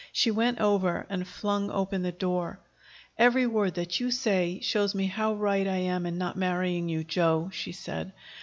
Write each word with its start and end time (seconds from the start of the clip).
She 0.11 0.31
went 0.31 0.57
over 0.59 1.05
and 1.11 1.27
flung 1.27 1.69
open 1.69 2.01
the 2.01 2.11
door. 2.11 2.59
"Every 3.19 3.45
word 3.45 3.75
that 3.75 3.99
you 3.99 4.09
say 4.09 4.59
shows 4.61 4.95
me 4.95 5.05
how 5.05 5.35
right 5.35 5.67
I 5.67 5.77
am 5.77 6.07
in 6.07 6.17
not 6.17 6.35
marrying 6.35 6.89
you, 6.89 7.03
Joe," 7.03 7.51
she 7.53 7.71
said. 7.71 8.11